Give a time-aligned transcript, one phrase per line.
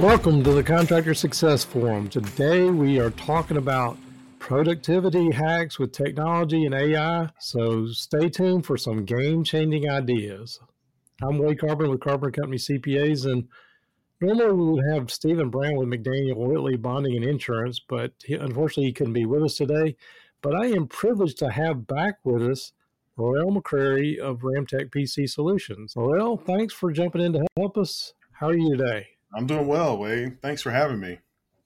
[0.00, 2.08] Welcome to the Contractor Success Forum.
[2.08, 3.98] Today we are talking about
[4.38, 7.28] productivity hacks with technology and AI.
[7.38, 10.58] So stay tuned for some game changing ideas.
[11.20, 13.46] I'm Wade Carpenter with Carpenter Company CPAs, and
[14.22, 18.86] normally we would have Stephen Brown with McDaniel Whitley Bonding and Insurance, but he, unfortunately
[18.86, 19.96] he couldn't be with us today.
[20.40, 22.72] But I am privileged to have back with us
[23.18, 25.94] Morrelle McCrary of Ramtech PC Solutions.
[25.94, 28.14] Morrelle, thanks for jumping in to help us.
[28.32, 29.06] How are you today?
[29.34, 30.40] I'm doing well, Wade.
[30.42, 31.18] Thanks for having me.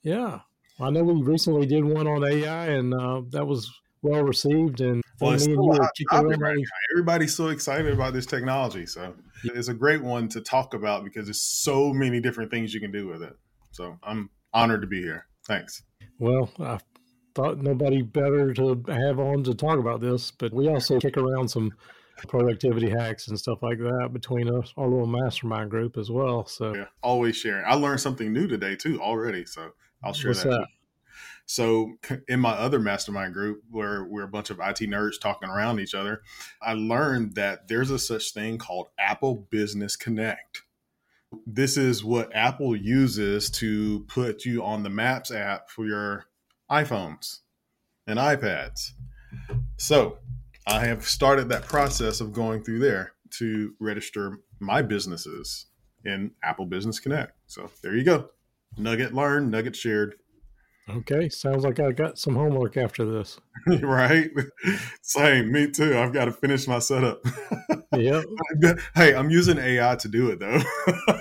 [0.02, 0.40] Yeah.
[0.80, 3.70] I know we recently did one on AI, and uh, that was
[4.02, 4.80] well received.
[4.80, 6.58] And well, me you right
[6.92, 8.86] everybody's so excited about this technology.
[8.86, 9.14] So
[9.44, 12.92] it's a great one to talk about because there's so many different things you can
[12.92, 13.36] do with it.
[13.70, 15.26] So I'm honored to be here.
[15.46, 15.82] Thanks.
[16.18, 16.78] Well, I
[17.34, 21.48] thought nobody better to have on to talk about this, but we also kick around
[21.48, 21.72] some
[22.28, 26.46] productivity hacks and stuff like that between us, our little mastermind group as well.
[26.46, 27.64] So yeah, always sharing.
[27.66, 29.44] I learned something new today too already.
[29.44, 30.50] So I'll share What's that.
[30.50, 30.66] that?
[31.46, 31.94] So
[32.28, 35.94] in my other mastermind group where we're a bunch of IT nerds talking around each
[35.94, 36.22] other,
[36.62, 40.62] I learned that there's a such thing called Apple Business Connect.
[41.46, 46.26] This is what Apple uses to put you on the Maps app for your
[46.70, 47.40] iPhones
[48.06, 48.92] and iPads.
[49.76, 50.18] So
[50.66, 55.66] I have started that process of going through there to register my businesses
[56.04, 57.32] in Apple Business Connect.
[57.46, 58.30] So there you go.
[58.78, 60.14] Nugget learned, nugget shared.
[60.88, 63.38] Okay, sounds like I got some homework after this.
[63.82, 64.30] right?
[65.02, 65.98] Same, me too.
[65.98, 67.24] I've got to finish my setup.
[67.96, 68.22] yeah.
[68.94, 70.60] hey, I'm using AI to do it though.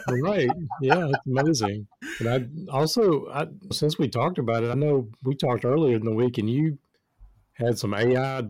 [0.21, 0.49] right.
[0.81, 1.87] Yeah, it's amazing.
[2.19, 6.03] And I also, I, since we talked about it, I know we talked earlier in
[6.03, 6.77] the week, and you
[7.53, 8.43] had some AI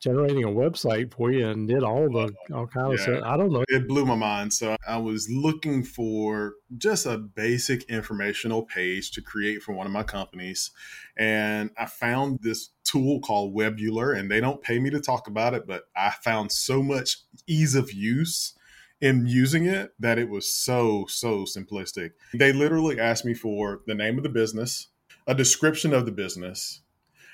[0.00, 3.22] generating a website for you and did all the all kind of stuff.
[3.24, 3.64] I don't know.
[3.68, 4.52] It blew my mind.
[4.52, 9.92] So I was looking for just a basic informational page to create for one of
[9.92, 10.70] my companies.
[11.16, 15.54] And I found this tool called Webular, and they don't pay me to talk about
[15.54, 18.54] it, but I found so much ease of use
[19.00, 22.12] in using it that it was so, so simplistic.
[22.32, 24.88] They literally asked me for the name of the business,
[25.26, 26.80] a description of the business,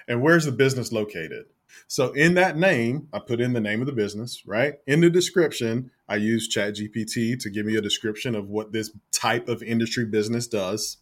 [0.09, 1.47] and where's the business located
[1.87, 4.75] so in that name, I put in the name of the business, right?
[4.87, 9.49] In the description, I use ChatGPT to give me a description of what this type
[9.49, 10.99] of industry business does.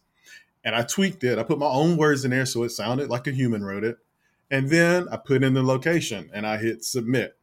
[0.63, 1.39] And I tweaked it.
[1.39, 3.97] I put my own words in there so it sounded like a human wrote it.
[4.49, 7.37] And then I put in the location and I hit submit.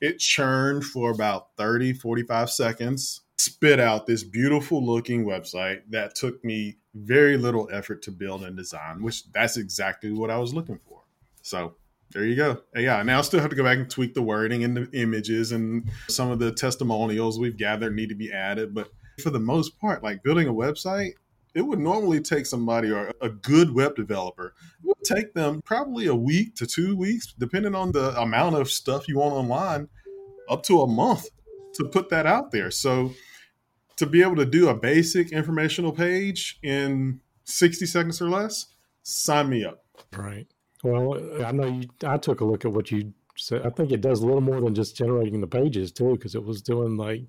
[0.00, 6.44] It churned for about 30, 45 seconds, spit out this beautiful looking website that took
[6.44, 10.78] me very little effort to build and design, which that's exactly what I was looking
[10.88, 11.02] for.
[11.42, 11.74] So
[12.12, 12.62] there you go.
[12.76, 14.88] Uh, yeah, now I still have to go back and tweak the wording and the
[14.92, 18.74] images and some of the testimonials we've gathered need to be added.
[18.74, 18.90] But
[19.22, 21.12] for the most part, like building a website,
[21.54, 24.54] it would normally take somebody or a good web developer.
[24.84, 28.70] It would take them probably a week to two weeks, depending on the amount of
[28.70, 29.88] stuff you want online,
[30.50, 31.28] up to a month
[31.74, 32.70] to put that out there.
[32.70, 33.14] So
[33.96, 38.66] to be able to do a basic informational page in 60 seconds or less,
[39.02, 39.84] sign me up.
[40.14, 40.46] Right.
[40.82, 43.66] Well, I know you, I took a look at what you said.
[43.66, 46.44] I think it does a little more than just generating the pages too, because it
[46.44, 47.22] was doing like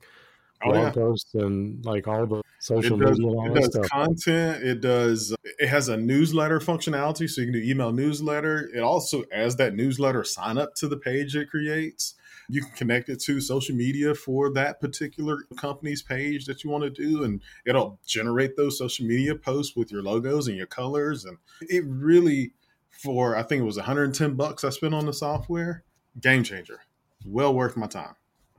[0.63, 0.91] oh, blog yeah.
[0.91, 3.51] posts and like all the social it does, media.
[3.51, 3.89] it does stuff.
[3.89, 4.63] content.
[4.63, 5.35] It does.
[5.59, 8.69] It has a newsletter functionality, so you can do email newsletter.
[8.73, 12.15] It also, as that newsletter sign up to the page it creates,
[12.49, 16.83] you can connect it to social media for that particular company's page that you want
[16.83, 21.25] to do, and it'll generate those social media posts with your logos and your colors,
[21.25, 22.53] and it really
[22.97, 25.83] for I think it was 110 bucks I spent on the software.
[26.19, 26.81] Game changer.
[27.25, 28.15] Well worth my time.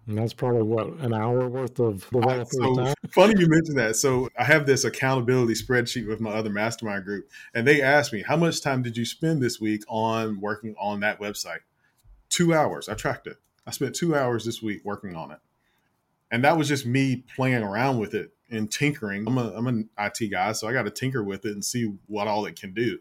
[0.06, 2.94] And that's probably what an hour worth of development so time.
[3.10, 3.96] Funny you mentioned that.
[3.96, 8.22] So I have this accountability spreadsheet with my other mastermind group, and they asked me
[8.26, 11.60] how much time did you spend this week on working on that website?
[12.30, 12.88] Two hours.
[12.88, 13.36] I tracked it.
[13.66, 15.40] I spent two hours this week working on it,
[16.30, 19.26] and that was just me playing around with it and tinkering.
[19.26, 21.92] I'm a I'm an IT guy, so I got to tinker with it and see
[22.06, 22.98] what all it can do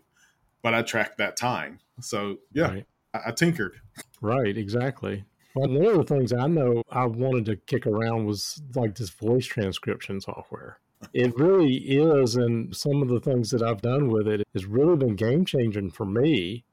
[0.62, 1.80] but I tracked that time.
[2.01, 2.86] So yeah, right.
[3.13, 3.80] I, I tinkered.
[4.21, 5.25] Right, exactly.
[5.56, 9.09] Well, one of the things I know I wanted to kick around was like this
[9.09, 10.80] voice transcription software.
[11.13, 14.95] It really is, and some of the things that I've done with it has really
[14.95, 16.63] been game changing for me.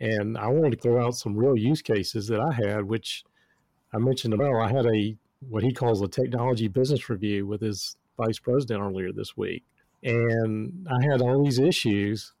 [0.00, 3.24] And I wanted to throw out some real use cases that I had, which
[3.92, 4.34] I mentioned.
[4.34, 4.54] about.
[4.54, 5.16] I had a
[5.48, 9.64] what he calls a technology business review with his vice president earlier this week,
[10.02, 12.32] and I had all these issues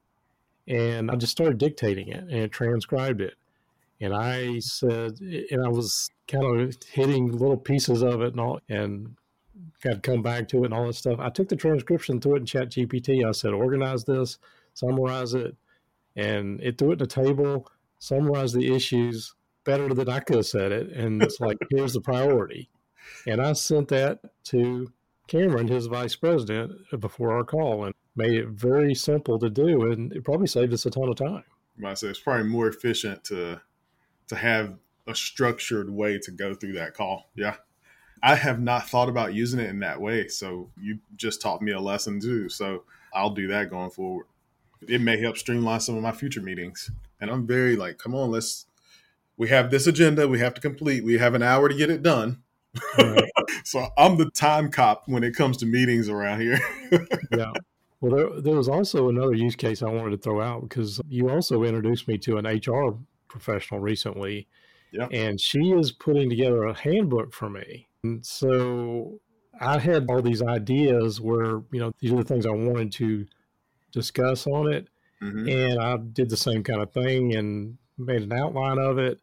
[0.66, 3.34] and I just started dictating it and it transcribed it.
[4.00, 8.60] And I said, and I was kind of hitting little pieces of it and all.
[8.68, 9.16] And
[9.82, 11.20] got to come back to it and all that stuff.
[11.20, 13.24] I took the transcription, threw it in Chat GPT.
[13.26, 14.38] I said, organize this,
[14.72, 15.56] summarize it,
[16.16, 19.34] and it threw it in a table, summarized the issues
[19.64, 20.90] better than I could have said it.
[20.90, 22.68] And it's like, here's the priority.
[23.26, 24.92] And I sent that to
[25.28, 29.90] Cameron, his vice president, before our call and made it very simple to do.
[29.90, 31.44] And it probably saved us a ton of time.
[31.84, 33.60] I say it's probably more efficient to
[34.28, 37.30] to have a structured way to go through that call.
[37.34, 37.56] Yeah.
[38.22, 40.28] I have not thought about using it in that way.
[40.28, 42.48] So you just taught me a lesson too.
[42.48, 44.26] So I'll do that going forward.
[44.88, 46.90] It may help streamline some of my future meetings.
[47.20, 48.66] And I'm very like, come on, let's
[49.36, 51.04] we have this agenda we have to complete.
[51.04, 52.42] We have an hour to get it done.
[52.96, 53.30] Right.
[53.64, 56.60] so I'm the time cop when it comes to meetings around here.
[57.30, 57.52] yeah.
[58.00, 61.30] Well, there, there was also another use case I wanted to throw out because you
[61.30, 62.98] also introduced me to an HR
[63.28, 64.46] professional recently.
[64.92, 65.08] Yeah.
[65.10, 67.88] And she is putting together a handbook for me.
[68.02, 69.20] And so
[69.60, 73.26] I had all these ideas where, you know, these are the things I wanted to
[73.92, 74.88] discuss on it.
[75.22, 75.48] Mm-hmm.
[75.48, 79.20] And I did the same kind of thing and made an outline of it.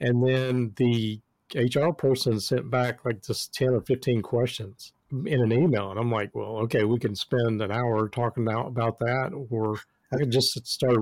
[0.00, 1.20] And then the
[1.54, 5.90] HR person sent back like just 10 or 15 questions in an email.
[5.90, 9.78] And I'm like, well, okay, we can spend an hour talking about, about that, or
[10.12, 10.98] I can just start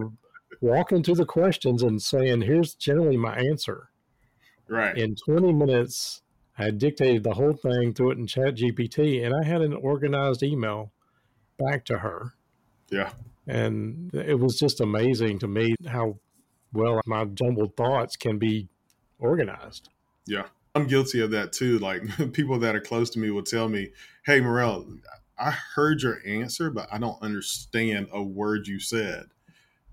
[0.60, 3.88] walking through the questions and saying, here's generally my answer.
[4.68, 4.96] Right.
[4.96, 6.22] In 20 minutes,
[6.58, 10.42] I dictated the whole thing, threw it in Chat GPT, and I had an organized
[10.42, 10.92] email
[11.58, 12.34] back to her.
[12.90, 13.10] Yeah.
[13.46, 16.18] And it was just amazing to me how
[16.72, 18.68] well my jumbled thoughts can be
[19.18, 19.88] organized.
[20.26, 20.46] Yeah.
[20.74, 21.78] I'm guilty of that too.
[21.78, 22.02] Like
[22.32, 23.90] people that are close to me will tell me,
[24.24, 24.86] Hey, Morrelle,
[25.38, 29.26] I heard your answer, but I don't understand a word you said.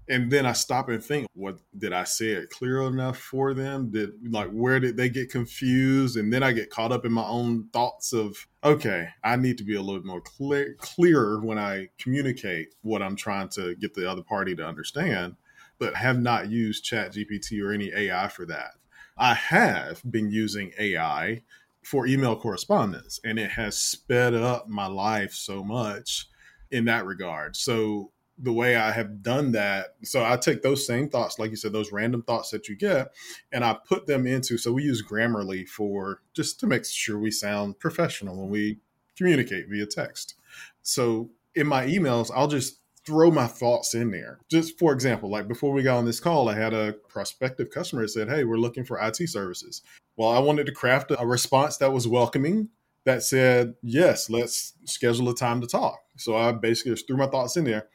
[0.10, 3.92] And then I stop and think, what did I say it clear enough for them?
[3.92, 6.16] Did like where did they get confused?
[6.16, 9.66] And then I get caught up in my own thoughts of, okay, I need to
[9.66, 14.10] be a little more clear, clearer when I communicate what I'm trying to get the
[14.10, 15.36] other party to understand.
[15.78, 18.77] But have not used Chat GPT or any AI for that.
[19.18, 21.42] I have been using AI
[21.84, 26.28] for email correspondence, and it has sped up my life so much
[26.72, 27.56] in that regard.
[27.56, 31.56] So the way I have done that, so I take those same thoughts, like you
[31.56, 33.14] said, those random thoughts that you get,
[33.52, 34.58] and I put them into.
[34.58, 38.80] So we use Grammarly for just to make sure we sound professional when we
[39.16, 40.36] communicate via text.
[40.84, 44.38] So in my emails, I'll just throw my thoughts in there.
[44.50, 48.02] Just for example, like before we got on this call, I had a prospective customer
[48.02, 49.82] that said, Hey, we're looking for IT services.
[50.18, 52.68] Well, I wanted to craft a response that was welcoming
[53.06, 56.00] that said, Yes, let's schedule a time to talk.
[56.18, 57.88] So I basically just threw my thoughts in there.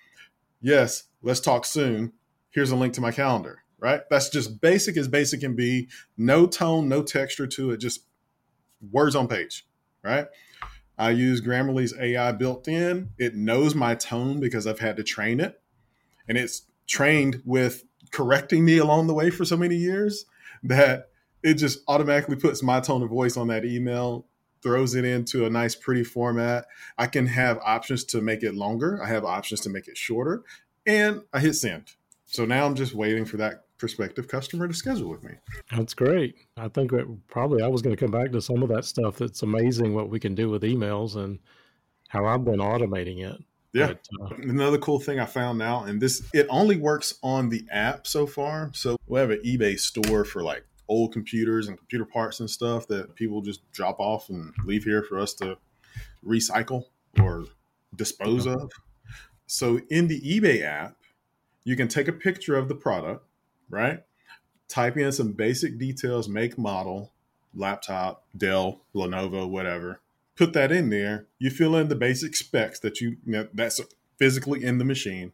[0.63, 2.15] Yes, let's talk soon.
[2.51, 4.01] Here's a link to my calendar, right?
[4.09, 5.89] That's just basic as basic can be.
[6.17, 8.07] No tone, no texture to it, just
[8.91, 9.67] words on page,
[10.03, 10.27] right?
[11.03, 13.11] I use Grammarly's AI built in.
[13.19, 15.61] It knows my tone because I've had to train it.
[16.29, 17.83] And it's trained with
[18.13, 20.27] correcting me along the way for so many years
[20.63, 21.09] that
[21.43, 24.27] it just automatically puts my tone of voice on that email,
[24.63, 26.67] throws it into a nice, pretty format.
[26.97, 30.45] I can have options to make it longer, I have options to make it shorter,
[30.87, 31.95] and I hit send.
[32.27, 35.33] So now I'm just waiting for that prospective customer to schedule with me.
[35.77, 36.37] That's great.
[36.57, 39.17] I think that probably I was going to come back to some of that stuff.
[39.19, 41.41] That's amazing what we can do with emails and
[42.09, 43.43] how I've been automating it.
[43.73, 43.89] Yeah.
[43.89, 47.67] But, uh, Another cool thing I found now, and this it only works on the
[47.73, 48.71] app so far.
[48.73, 52.87] So we have an eBay store for like old computers and computer parts and stuff
[52.87, 55.59] that people just drop off and leave here for us to
[56.25, 56.85] recycle
[57.21, 57.47] or
[57.97, 58.71] dispose of.
[59.49, 60.99] So in the eBay app,
[61.65, 63.27] you can take a picture of the product
[63.73, 64.05] right?
[64.69, 67.11] Type in some basic details, make, model,
[67.55, 70.01] laptop, Dell, Lenovo, whatever.
[70.37, 71.27] Put that in there.
[71.39, 73.81] You fill in the basic specs that you, you know, that's
[74.19, 75.33] physically in the machine.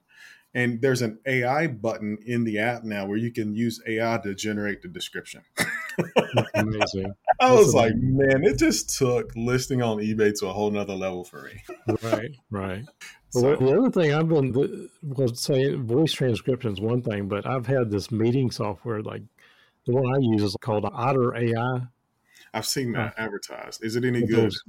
[0.54, 4.34] And there's an AI button in the app now where you can use AI to
[4.34, 5.42] generate the description.
[6.54, 7.14] amazing.
[7.40, 11.24] I was like, man, it just took listing on eBay to a whole nother level
[11.24, 11.62] for me.
[12.02, 12.84] right, right.
[13.34, 17.66] Well, the other thing I've been was saying voice transcription is one thing, but I've
[17.66, 19.20] had this meeting software like
[19.84, 21.80] the one I use is called Otter AI.
[22.54, 23.84] I've seen that uh, advertised.
[23.84, 24.36] Is it any good?
[24.38, 24.64] There's,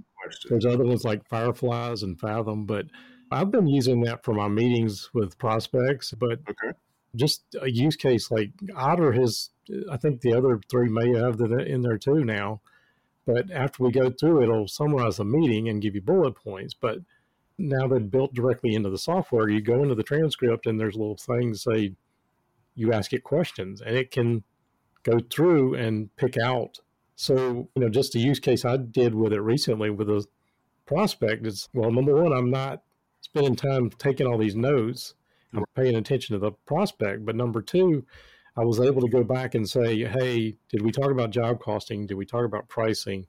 [0.49, 2.87] there's other ones like Fireflies and Fathom, but
[3.31, 6.11] I've been using that for my meetings with prospects.
[6.11, 6.77] But okay.
[7.15, 9.49] Just a use case like Otter has,
[9.91, 12.61] I think the other three may have that in there too now.
[13.25, 16.73] But after we go through, it'll summarize the meeting and give you bullet points.
[16.73, 16.99] But
[17.57, 19.49] now they're built directly into the software.
[19.49, 21.95] You go into the transcript and there's little things say
[22.73, 24.43] you ask it questions and it can
[25.03, 26.79] go through and pick out.
[27.15, 30.25] So, you know, just a use case I did with it recently with a
[30.85, 32.81] prospect is well, number one, I'm not
[33.21, 35.13] spending time taking all these notes.
[35.55, 37.25] I'm paying attention to the prospect.
[37.25, 38.05] But number two,
[38.57, 42.05] I was able to go back and say, hey, did we talk about job costing?
[42.05, 43.25] Did we talk about pricing?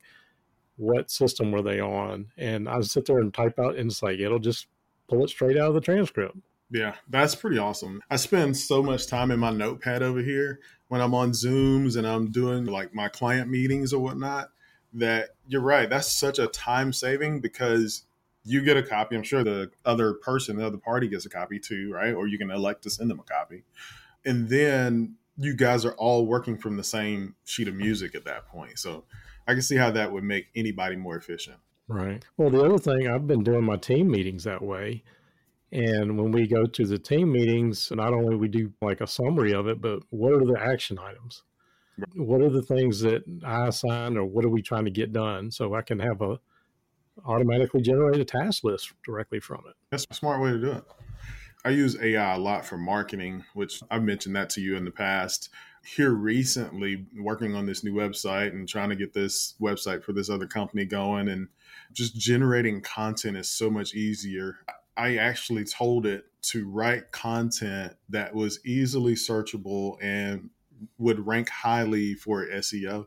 [0.76, 2.26] What system were they on?
[2.36, 4.66] And I sit there and type out, and it's like, it'll just
[5.08, 6.36] pull it straight out of the transcript.
[6.70, 8.00] Yeah, that's pretty awesome.
[8.10, 12.06] I spend so much time in my notepad over here when I'm on Zooms and
[12.06, 14.50] I'm doing like my client meetings or whatnot.
[14.92, 15.88] That you're right.
[15.88, 18.04] That's such a time saving because
[18.44, 19.16] you get a copy.
[19.16, 22.14] I'm sure the other person, the other party gets a copy too, right?
[22.14, 23.64] Or you can elect to send them a copy.
[24.24, 28.46] And then you guys are all working from the same sheet of music at that
[28.46, 28.78] point.
[28.78, 29.04] So
[29.46, 31.56] I can see how that would make anybody more efficient.
[31.88, 32.24] Right.
[32.36, 35.02] Well, the other thing, I've been doing my team meetings that way.
[35.72, 39.52] And when we go to the team meetings, not only we do like a summary
[39.52, 41.42] of it, but what are the action items?
[42.14, 45.50] What are the things that I assign or what are we trying to get done?
[45.50, 46.38] So I can have a
[47.24, 49.74] automatically generate a task list directly from it.
[49.90, 50.84] That's a smart way to do it.
[51.64, 54.90] I use AI a lot for marketing, which I've mentioned that to you in the
[54.90, 55.50] past.
[55.84, 60.30] Here recently, working on this new website and trying to get this website for this
[60.30, 61.48] other company going, and
[61.92, 64.58] just generating content is so much easier.
[64.96, 70.50] I actually told it to write content that was easily searchable and
[70.98, 73.06] would rank highly for SEO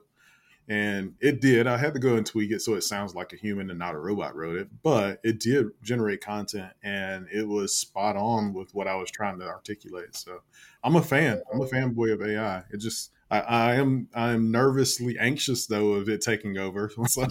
[0.69, 1.67] and it did.
[1.67, 3.95] I had to go and tweak it so it sounds like a human and not
[3.95, 8.73] a robot wrote it, but it did generate content and it was spot on with
[8.73, 10.15] what I was trying to articulate.
[10.15, 10.41] So
[10.83, 11.41] I'm a fan.
[11.53, 12.63] I'm a fanboy of AI.
[12.71, 16.91] It just I, I am I am nervously anxious though of it taking over.
[17.07, 17.23] So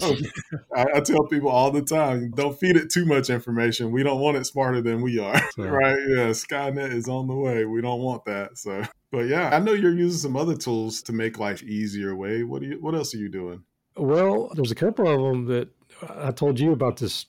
[0.75, 3.91] I, I, tell people all the time, don't feed it too much information.
[3.91, 5.33] We don't want it smarter than we are.
[5.57, 5.97] right?
[6.09, 7.65] Yeah, Skynet is on the way.
[7.65, 8.57] We don't want that.
[8.57, 12.15] So but yeah, I know you're using some other tools to make life easier.
[12.15, 12.81] Wade, what do you?
[12.81, 13.63] What else are you doing?
[13.95, 15.69] Well, there's a couple of them that
[16.09, 17.27] I told you about this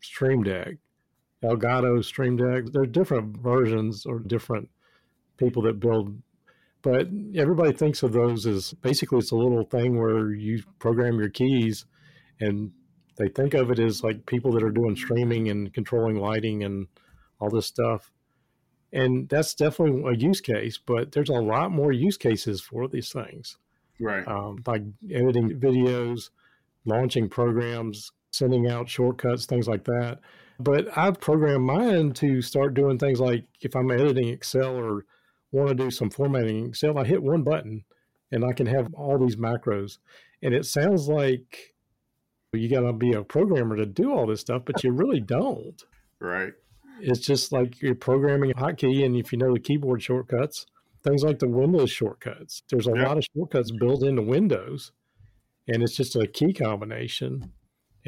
[0.00, 0.76] Stream Deck,
[1.42, 2.66] Elgato Stream Deck.
[2.72, 4.68] There are different versions or different
[5.36, 6.16] people that build,
[6.82, 11.30] but everybody thinks of those as basically it's a little thing where you program your
[11.30, 11.86] keys,
[12.40, 12.70] and
[13.16, 16.86] they think of it as like people that are doing streaming and controlling lighting and
[17.40, 18.12] all this stuff.
[18.92, 23.10] And that's definitely a use case but there's a lot more use cases for these
[23.10, 23.58] things.
[23.98, 24.26] Right.
[24.28, 26.30] Um, like editing videos
[26.84, 30.20] launching programs sending out shortcuts things like that.
[30.58, 35.04] But i've programmed mine to start doing things like if i'm editing excel or
[35.56, 37.84] want to do some formatting in excel i hit one button
[38.30, 39.98] and i can have all these macros
[40.42, 41.74] and it sounds like
[42.52, 45.84] you got to be a programmer to do all this stuff but you really don't
[46.20, 46.52] right
[47.00, 50.66] it's just like you're programming a hotkey, and if you know the keyboard shortcuts,
[51.04, 53.08] things like the Windows shortcuts, there's a yeah.
[53.08, 54.92] lot of shortcuts built into Windows,
[55.68, 57.52] and it's just a key combination.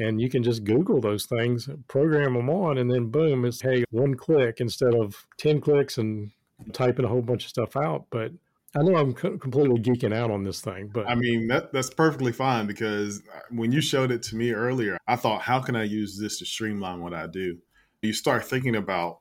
[0.01, 3.83] And you can just Google those things, program them on, and then boom, it's hey,
[3.91, 6.31] one click instead of 10 clicks and
[6.73, 8.05] typing a whole bunch of stuff out.
[8.09, 8.31] But
[8.75, 11.89] I know I'm co- completely geeking out on this thing, but I mean that that's
[11.89, 15.75] perfectly fine because uh, when you showed it to me earlier, I thought, how can
[15.75, 17.57] I use this to streamline what I do?
[18.01, 19.19] you start thinking about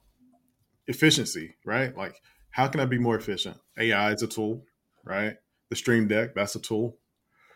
[0.87, 1.97] efficiency, right?
[1.97, 2.15] Like,
[2.51, 3.57] how can I be more efficient?
[3.79, 4.65] AI is a tool,
[5.05, 5.37] right?
[5.71, 6.99] The Stream Deck, that's a tool.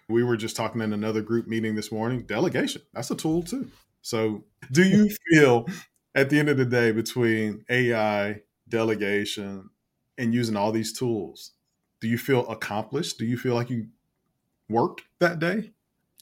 [0.09, 2.25] We were just talking in another group meeting this morning.
[2.27, 3.71] Delegation, that's a tool too.
[4.03, 5.67] So, do you feel
[6.15, 8.41] at the end of the day between AI,
[8.73, 9.71] delegation,
[10.19, 11.53] and using all these tools,
[12.01, 13.19] do you feel accomplished?
[13.19, 13.87] Do you feel like you
[14.69, 15.71] worked that day?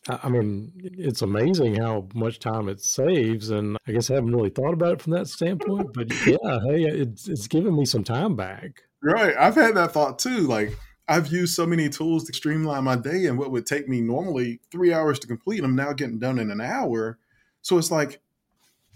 [0.08, 4.50] I mean, it's amazing how much time it saves, and I guess I haven't really
[4.50, 5.92] thought about it from that standpoint.
[5.92, 8.82] But yeah, hey, it's it's giving me some time back.
[9.02, 10.40] Right, I've had that thought too.
[10.40, 10.76] Like
[11.06, 14.60] I've used so many tools to streamline my day, and what would take me normally
[14.70, 17.18] three hours to complete, I'm now getting done in an hour.
[17.62, 18.20] So it's like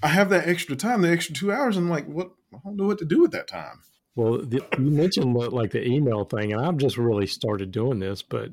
[0.05, 1.79] I have that extra time, the extra two hours.
[1.79, 2.31] I'm like, what?
[2.53, 3.81] I don't know what to do with that time.
[4.15, 8.23] Well, the, you mentioned like the email thing, and I've just really started doing this,
[8.23, 8.51] but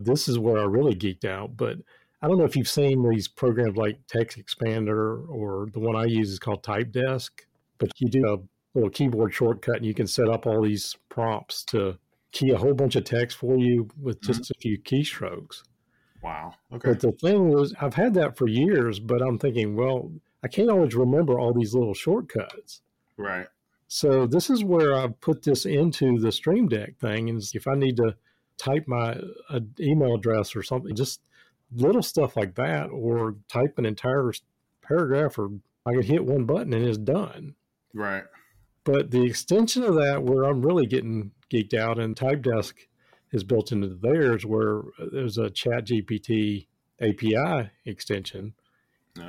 [0.00, 1.56] this is where I really geeked out.
[1.56, 1.76] But
[2.20, 6.04] I don't know if you've seen these programs like Text Expander or the one I
[6.04, 7.46] use is called Type Desk,
[7.78, 8.38] but you do a
[8.74, 11.96] little keyboard shortcut and you can set up all these prompts to
[12.32, 14.52] key a whole bunch of text for you with just mm-hmm.
[14.56, 15.62] a few keystrokes.
[16.22, 16.54] Wow.
[16.74, 16.90] Okay.
[16.90, 20.10] But the thing was, I've had that for years, but I'm thinking, well,
[20.42, 22.80] I can't always remember all these little shortcuts.
[23.16, 23.46] Right.
[23.88, 27.28] So this is where I've put this into the Stream Deck thing.
[27.30, 28.16] And if I need to
[28.58, 29.18] type my
[29.48, 31.20] uh, email address or something, just
[31.74, 34.32] little stuff like that, or type an entire
[34.82, 35.50] paragraph, or
[35.86, 37.54] I could hit one button and it's done.
[37.94, 38.24] Right.
[38.84, 42.74] But the extension of that, where I'm really getting geeked out, and Typedesk
[43.32, 46.66] is built into theirs, where there's a Chat GPT
[47.00, 48.54] API extension,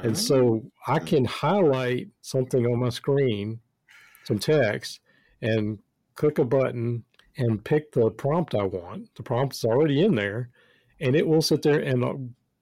[0.04, 3.60] And so I can highlight something on my screen,
[4.26, 5.00] some text,
[5.42, 5.80] and
[6.16, 7.04] click a button
[7.38, 9.16] and pick the prompt I want.
[9.16, 10.50] The prompt is already in there,
[11.00, 12.14] and it will sit there and uh,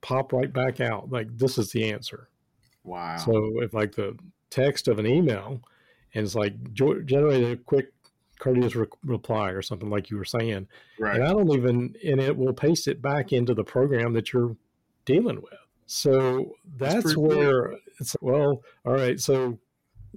[0.01, 1.09] pop right back out.
[1.09, 2.29] Like this is the answer.
[2.83, 3.17] Wow.
[3.17, 4.17] So if like the
[4.49, 5.61] text of an email,
[6.13, 7.91] and it's like generate a quick
[8.39, 10.67] courteous re- reply or something like you were saying,
[10.99, 11.15] right.
[11.15, 14.55] and I don't even, and it will paste it back into the program that you're
[15.05, 15.66] dealing with.
[15.87, 17.79] So that's, that's where cool.
[17.99, 19.19] it's well, all right.
[19.19, 19.57] So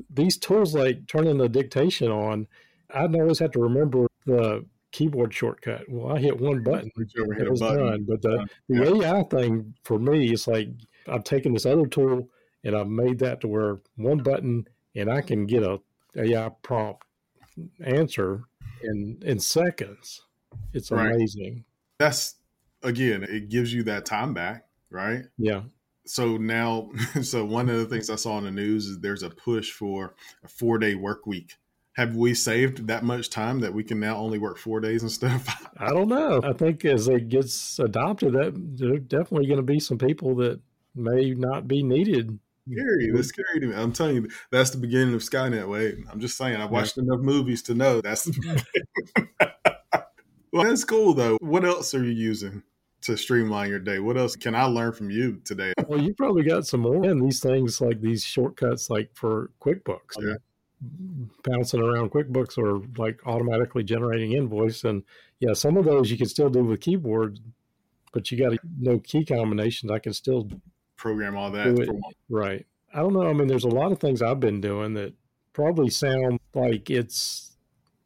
[0.09, 2.47] these tools like turning the dictation on,
[2.93, 5.89] I'd always have to remember the keyboard shortcut.
[5.89, 8.05] Well, I hit one button, it was done.
[8.09, 9.09] But the, the yeah.
[9.13, 10.69] AI thing for me is like
[11.09, 12.29] I've taken this other tool
[12.65, 15.81] and I've made that to where one button and I can get a
[16.17, 17.05] AI prompt
[17.85, 18.45] answer
[18.83, 20.23] in in seconds.
[20.73, 21.15] It's right.
[21.15, 21.65] amazing.
[21.99, 22.37] That's
[22.83, 25.25] again, it gives you that time back, right?
[25.39, 25.63] Yeah.
[26.07, 26.91] So now,
[27.23, 30.15] so one of the things I saw in the news is there's a push for
[30.45, 31.57] a four day work week
[32.01, 35.11] have we saved that much time that we can now only work four days and
[35.11, 35.47] stuff?
[35.77, 36.41] I don't know.
[36.43, 40.35] I think as it gets adopted, that there are definitely going to be some people
[40.37, 40.61] that
[40.95, 42.39] may not be needed.
[42.71, 43.11] Scary.
[43.13, 43.75] That's scary to me.
[43.75, 45.69] I'm telling you, that's the beginning of Skynet.
[45.69, 46.57] Wait, I'm just saying.
[46.57, 47.05] I've watched yeah.
[47.05, 48.65] enough movies to know that's the
[50.53, 51.37] well, that's cool though.
[51.41, 52.63] What else are you using?
[53.03, 53.99] To streamline your day.
[53.99, 55.73] What else can I learn from you today?
[55.89, 60.17] Well, you probably got some more in these things like these shortcuts, like for QuickBooks.
[60.21, 60.35] Yeah
[61.43, 64.85] bouncing around QuickBooks or like automatically generating invoice.
[64.85, 65.03] And
[65.39, 67.39] yeah, some of those you can still do with keyboard,
[68.13, 69.91] but you got to know key combinations.
[69.93, 70.49] I can still
[70.97, 72.01] program all that.
[72.29, 72.67] Right.
[72.93, 73.29] I don't know.
[73.29, 75.15] I mean, there's a lot of things I've been doing that
[75.53, 77.57] probably sound like it's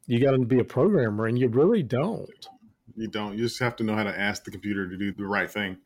[0.07, 2.47] you got to be a programmer, and you really don't.
[2.95, 3.37] You don't.
[3.37, 5.77] You just have to know how to ask the computer to do the right thing.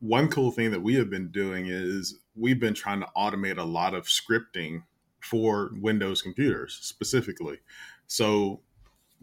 [0.00, 3.64] One cool thing that we have been doing is we've been trying to automate a
[3.64, 4.82] lot of scripting
[5.20, 7.58] for Windows computers specifically.
[8.06, 8.60] So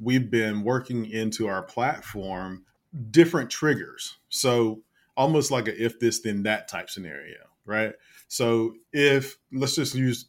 [0.01, 2.65] we've been working into our platform
[3.11, 4.17] different triggers.
[4.29, 4.83] So
[5.15, 7.93] almost like a if this then that type scenario, right?
[8.27, 10.25] So if let's just use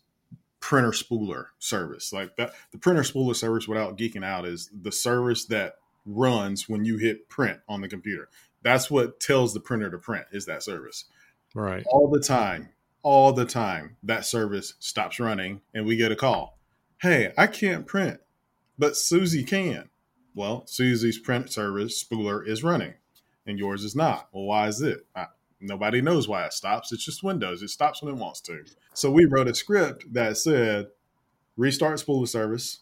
[0.60, 5.44] printer spooler service like that the printer spooler service without geeking out is the service
[5.46, 5.74] that
[6.08, 8.28] runs when you hit print on the computer
[8.62, 11.04] that's what tells the printer to print is that service
[11.54, 12.70] right all the time
[13.02, 13.96] all the time.
[14.02, 16.58] That service stops running and we get a call.
[17.00, 18.20] Hey, I can't print,
[18.78, 19.88] but Susie can.
[20.34, 22.94] Well, Susie's print service spooler is running
[23.46, 24.28] and yours is not.
[24.32, 25.06] Well, why is it?
[25.14, 25.26] I,
[25.60, 26.92] nobody knows why it stops.
[26.92, 27.62] It's just Windows.
[27.62, 28.64] It stops when it wants to.
[28.94, 30.88] So we wrote a script that said
[31.56, 32.80] restart spooler service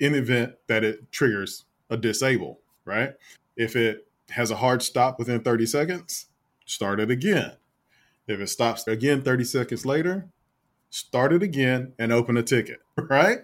[0.00, 3.14] in event that it triggers a disable, right?
[3.56, 6.26] If it has a hard stop within 30 seconds,
[6.64, 7.52] start it again.
[8.26, 10.28] If it stops again 30 seconds later,
[10.90, 13.40] start it again and open a ticket, right?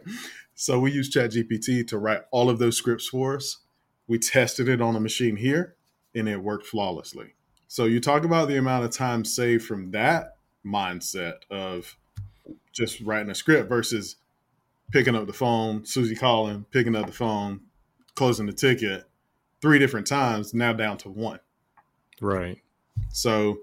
[0.54, 3.58] So we use ChatGPT to write all of those scripts for us.
[4.06, 5.76] We tested it on a machine here
[6.14, 7.34] and it worked flawlessly.
[7.68, 11.96] So you talk about the amount of time saved from that mindset of
[12.72, 14.16] just writing a script versus
[14.90, 17.60] picking up the phone, Susie calling, picking up the phone,
[18.14, 19.06] closing the ticket
[19.62, 21.38] three different times, now down to one.
[22.20, 22.58] Right.
[23.10, 23.60] So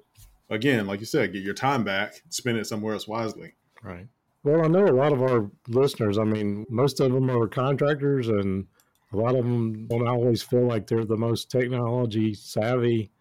[0.50, 3.54] again, like you said, get your time back, spend it somewhere else wisely.
[3.84, 4.08] Right.
[4.44, 8.30] Well, I know a lot of our listeners, I mean, most of them are contractors
[8.30, 8.66] and
[9.12, 13.12] a lot of them don't always feel like they're the most technology savvy.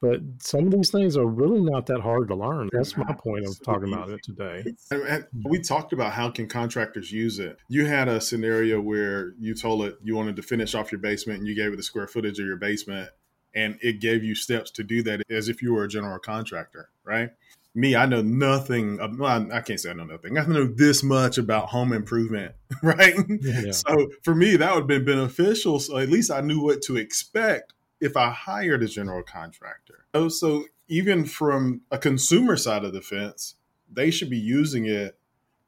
[0.00, 2.68] But some of these things are really not that hard to learn.
[2.70, 4.64] That's my point of talking about it today.
[4.92, 5.48] Mm-hmm.
[5.48, 7.56] We talked about how can contractors use it.
[7.68, 11.38] You had a scenario where you told it you wanted to finish off your basement
[11.38, 13.10] and you gave it the square footage of your basement
[13.54, 16.90] and it gave you steps to do that as if you were a general contractor,
[17.02, 17.30] right?
[17.74, 18.98] Me, I know nothing.
[19.18, 20.38] Well, I can't say I know nothing.
[20.38, 23.14] I know this much about home improvement, right?
[23.40, 23.72] Yeah.
[23.72, 25.80] So for me, that would have been beneficial.
[25.80, 30.06] So at least I knew what to expect if I hired a general contractor.
[30.14, 33.54] Oh, so even from a consumer side of the fence,
[33.90, 35.18] they should be using it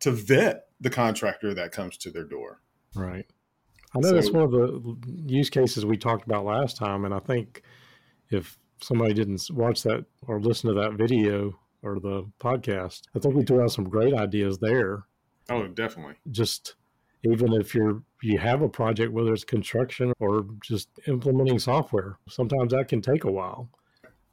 [0.00, 2.60] to vet the contractor that comes to their door.
[2.94, 3.26] Right.
[3.94, 7.14] I know so, that's one of the use cases we talked about last time, and
[7.14, 7.62] I think
[8.30, 13.34] if somebody didn't watch that or listen to that video or the podcast, I think
[13.34, 15.04] we threw out some great ideas there.
[15.48, 16.14] Oh, definitely.
[16.30, 16.74] Just
[17.24, 22.72] even if you're you have a project, whether it's construction or just implementing software, sometimes
[22.72, 23.68] that can take a while.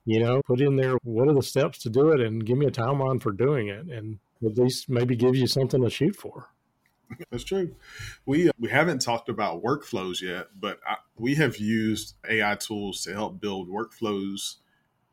[0.06, 2.68] You know, put in there what are the steps to do it, and give me
[2.68, 6.50] a timeline for doing it, and at least maybe give you something to shoot for.
[7.32, 7.76] That's true.
[8.26, 13.04] We uh, we haven't talked about workflows yet, but I, we have used AI tools
[13.04, 14.56] to help build workflows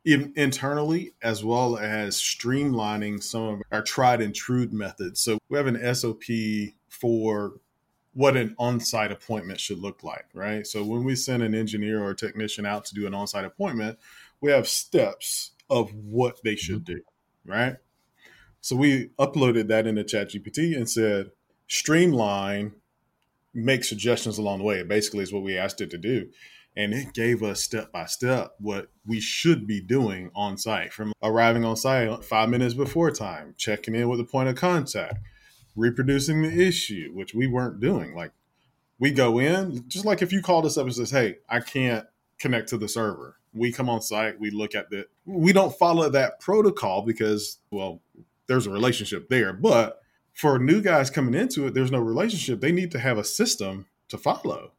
[0.04, 5.20] in, internally as well as streamlining some of our tried and true methods.
[5.20, 6.22] So we have an SOP
[6.88, 7.54] for
[8.14, 10.66] what an on-site appointment should look like, right?
[10.66, 13.98] So when we send an engineer or a technician out to do an on-site appointment,
[14.40, 16.94] we have steps of what they should mm-hmm.
[16.94, 17.02] do,
[17.46, 17.76] right?
[18.60, 21.30] So we uploaded that into ChatGPT and said,
[21.68, 22.74] streamline,
[23.54, 24.82] make suggestions along the way.
[24.82, 26.28] Basically, is what we asked it to do
[26.76, 31.12] and it gave us step by step what we should be doing on site from
[31.22, 35.18] arriving on site five minutes before time checking in with the point of contact
[35.76, 38.14] reproducing the issue which we weren't doing.
[38.14, 38.32] Like
[38.98, 42.06] we go in just like if you called us up and says hey i can't
[42.38, 43.37] connect to the server.
[43.54, 48.00] We come on site we look at the we don't follow that protocol because well
[48.46, 50.00] there's a relationship there but
[50.32, 52.61] for new guys coming into it there's no relationship.
[52.61, 54.72] They need to have a system to follow.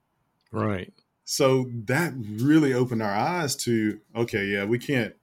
[0.52, 0.94] Right
[1.26, 5.16] so that really opened our eyes to okay, yeah, we can't.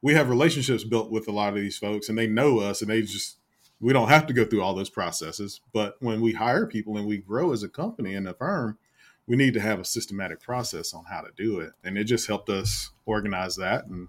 [0.00, 2.90] We have relationships built with a lot of these folks, and they know us, and
[2.90, 3.38] they just
[3.80, 5.60] we don't have to go through all those processes.
[5.72, 8.78] But when we hire people and we grow as a company and a firm,
[9.26, 12.26] we need to have a systematic process on how to do it, and it just
[12.26, 14.08] helped us organize that and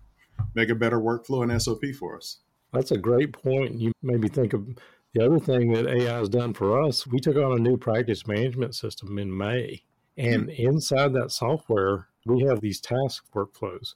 [0.53, 2.39] make a better workflow and SOP for us.
[2.73, 3.79] That's a great point.
[3.79, 4.67] You made me think of
[5.13, 7.07] the other thing that AI has done for us.
[7.07, 9.83] We took on a new practice management system in May
[10.17, 10.67] and mm-hmm.
[10.67, 13.93] inside that software, we have these task workflows,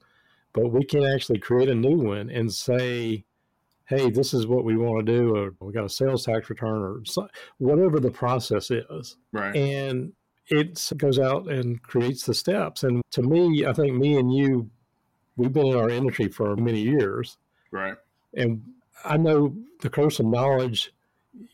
[0.54, 3.26] but we can actually create a new one and say,
[3.86, 6.78] hey, this is what we want to do, or we got a sales tax return,
[7.18, 7.28] or
[7.58, 9.18] whatever the process is.
[9.32, 9.56] Right.
[9.56, 10.14] And
[10.48, 12.84] it goes out and creates the steps.
[12.84, 14.70] And to me, I think me and you,
[15.38, 17.38] we've been in our industry for many years.
[17.72, 17.96] Right.
[18.36, 18.62] And
[19.04, 20.94] I know the curse of knowledge,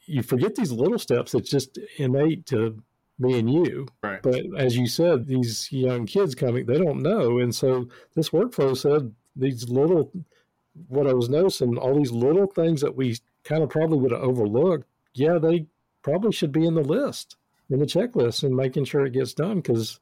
[0.06, 1.34] you forget these little steps.
[1.36, 2.82] It's just innate to
[3.19, 3.88] me and you.
[4.04, 4.21] Right.
[4.21, 7.39] But as you said, these young kids coming, they don't know.
[7.39, 10.12] And so this workflow said these little,
[10.88, 14.21] what I was noticing, all these little things that we kind of probably would have
[14.21, 15.67] overlooked, yeah, they
[16.01, 17.38] probably should be in the list,
[17.69, 19.99] in the checklist, and making sure it gets done because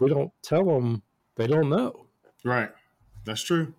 [0.00, 1.02] we don't tell them,
[1.36, 2.06] they don't know.
[2.44, 2.70] Right.
[3.24, 3.74] That's true.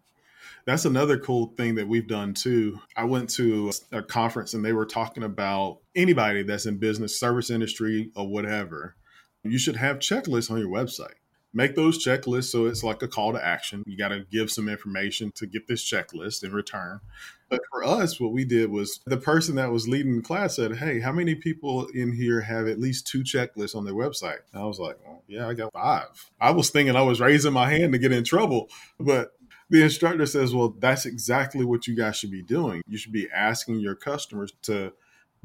[0.66, 2.80] That's another cool thing that we've done too.
[2.96, 7.50] I went to a conference and they were talking about anybody that's in business, service
[7.50, 8.96] industry, or whatever.
[9.44, 11.14] You should have checklists on your website.
[11.54, 13.82] Make those checklists so it's like a call to action.
[13.88, 17.00] You got to give some information to get this checklist in return.
[17.50, 20.76] But for us, what we did was the person that was leading the class said,
[20.76, 24.40] Hey, how many people in here have at least two checklists on their website?
[24.52, 26.30] And I was like, well, Yeah, I got five.
[26.42, 29.32] I was thinking I was raising my hand to get in trouble, but
[29.70, 32.82] the instructor says, well, that's exactly what you guys should be doing.
[32.88, 34.94] You should be asking your customers to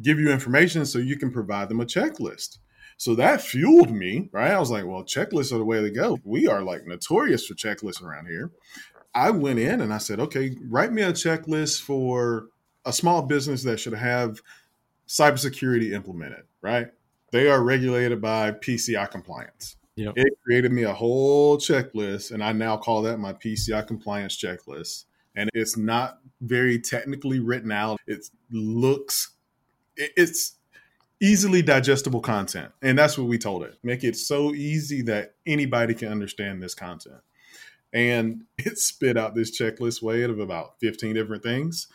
[0.00, 2.58] give you information so you can provide them a checklist.
[2.96, 4.50] So that fueled me, right?
[4.50, 6.18] I was like, well, checklists are the way to go.
[6.22, 8.50] We are like notorious for checklists around here.
[9.14, 12.48] I went in and I said, okay, write me a checklist for
[12.84, 14.40] a small business that should have
[15.08, 16.88] cybersecurity implemented, right?
[17.32, 19.76] They are regulated by PCI compliance.
[20.00, 20.14] Yep.
[20.16, 25.04] It created me a whole checklist, and I now call that my PCI compliance checklist.
[25.36, 28.00] And it's not very technically written out.
[28.06, 29.32] It looks,
[29.96, 30.56] it's
[31.20, 32.72] easily digestible content.
[32.80, 33.78] And that's what we told it.
[33.82, 37.20] Make it so easy that anybody can understand this content.
[37.92, 41.88] And it spit out this checklist way of about 15 different things.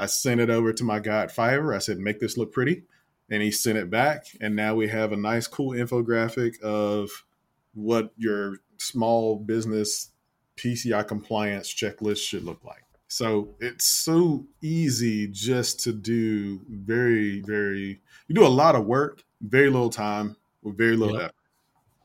[0.00, 1.76] I sent it over to my guy at Fiverr.
[1.76, 2.82] I said, make this look pretty.
[3.30, 4.26] And he sent it back.
[4.40, 7.24] And now we have a nice, cool infographic of
[7.74, 10.10] what your small business
[10.56, 12.84] PCI compliance checklist should look like.
[13.08, 19.22] So it's so easy just to do very, very, you do a lot of work,
[19.42, 21.24] very little time with very little yep.
[21.24, 21.34] effort.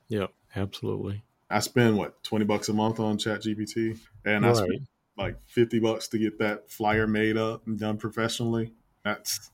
[0.09, 1.23] Yep, absolutely.
[1.49, 4.51] I spend what, 20 bucks a month on Chat GPT and right.
[4.51, 8.73] I spend like 50 bucks to get that flyer made up and done professionally.
[9.05, 9.49] That's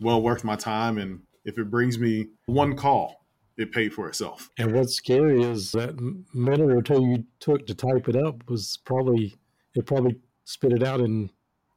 [0.00, 0.98] well worth my time.
[0.98, 3.21] And if it brings me one call
[3.56, 4.50] it paid for itself.
[4.58, 5.98] And what's scary is that
[6.34, 9.36] minute or two you took to type it up was probably
[9.74, 11.30] it probably spit it out in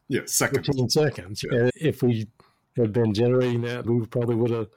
[0.07, 0.67] yeah seconds.
[0.67, 1.43] 15 seconds.
[1.49, 1.69] Yeah.
[1.75, 2.27] If we
[2.77, 4.67] had been generating that, we probably would have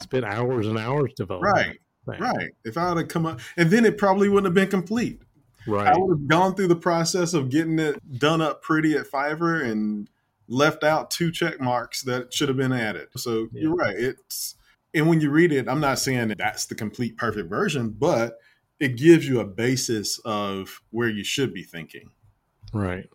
[0.00, 1.76] spent hours and hours developing.
[2.06, 2.50] Right, right.
[2.64, 5.22] If I would have come up, and then it probably wouldn't have been complete.
[5.66, 5.88] Right.
[5.88, 9.62] I would have gone through the process of getting it done up pretty at Fiverr
[9.64, 10.08] and
[10.48, 13.08] left out two check marks that should have been added.
[13.16, 13.62] So yeah.
[13.62, 13.94] you're right.
[13.96, 14.56] It's
[14.94, 18.38] and when you read it, I'm not saying that that's the complete perfect version, but
[18.78, 22.10] it gives you a basis of where you should be thinking.
[22.72, 23.08] Right.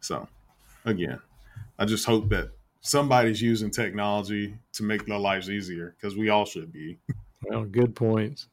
[0.00, 0.28] So,
[0.84, 1.20] again,
[1.78, 2.50] I just hope that
[2.80, 6.98] somebody's using technology to make their lives easier because we all should be.
[7.46, 8.48] Well, good points.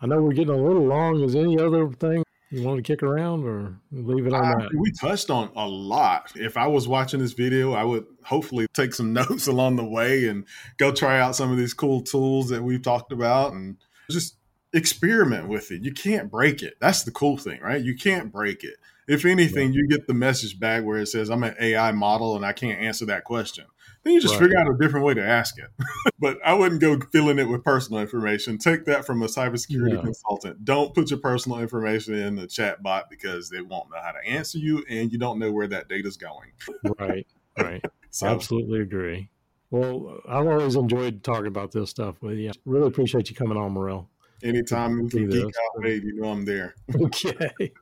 [0.00, 1.22] I know we're getting a little long.
[1.22, 4.74] Is any other thing you want to kick around or leave it on I, that?
[4.76, 6.32] We touched on a lot.
[6.34, 10.28] If I was watching this video, I would hopefully take some notes along the way
[10.28, 10.44] and
[10.76, 13.78] go try out some of these cool tools that we've talked about and
[14.10, 14.36] just
[14.74, 15.82] experiment with it.
[15.82, 16.74] You can't break it.
[16.78, 17.82] That's the cool thing, right?
[17.82, 18.74] You can't break it.
[19.08, 22.46] If anything, you get the message back where it says, I'm an AI model and
[22.46, 23.64] I can't answer that question.
[24.04, 24.42] Then you just right.
[24.42, 25.68] figure out a different way to ask it.
[26.18, 28.58] but I wouldn't go filling it with personal information.
[28.58, 30.00] Take that from a cybersecurity yeah.
[30.00, 30.64] consultant.
[30.64, 34.24] Don't put your personal information in the chat bot because they won't know how to
[34.26, 36.52] answer you and you don't know where that data is going.
[36.98, 37.26] right,
[37.58, 37.84] right.
[38.10, 39.28] so, Absolutely agree.
[39.70, 42.52] Well, I've always enjoyed talking about this stuff with you.
[42.64, 44.10] Really appreciate you coming on, Morrelle.
[44.42, 46.74] Anytime you can geek out, you know I'm there.
[47.00, 47.72] okay,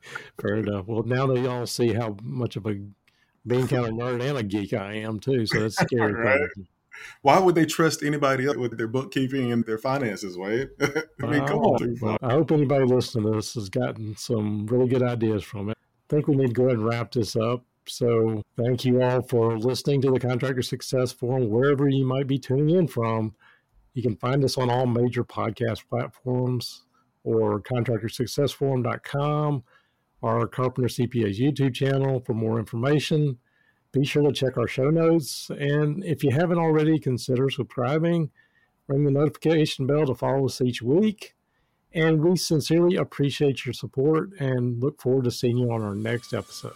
[0.40, 0.87] fair enough.
[0.87, 2.78] Well, now that y'all see how much of a
[3.46, 6.12] being kind of nerd and a geek I am too, so that's scary.
[6.12, 6.40] right?
[7.22, 10.68] Why would they trust anybody else with their bookkeeping and their finances, Wade?
[10.81, 11.83] I mean, come on.
[11.83, 15.70] Oh, well, I hope anybody listening to this has gotten some really good ideas from
[15.70, 15.79] it.
[15.79, 17.64] I think we need to go ahead and wrap this up.
[17.87, 22.38] So, thank you all for listening to the Contractor Success Forum, wherever you might be
[22.38, 23.35] tuning in from.
[23.94, 26.85] You can find us on all major podcast platforms
[27.24, 29.64] or contractorsuccessforum.com,
[30.22, 33.38] our Carpenter CPA's YouTube channel for more information.
[33.92, 35.50] Be sure to check our show notes.
[35.50, 38.30] And if you haven't already, consider subscribing,
[38.87, 41.35] ring the notification bell to follow us each week.
[41.92, 46.33] And we sincerely appreciate your support and look forward to seeing you on our next
[46.33, 46.74] episode.